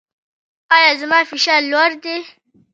ایا 0.75 0.91
زما 1.01 1.19
فشار 1.29 1.61
لوړ 1.71 1.89
دی؟ 2.03 2.17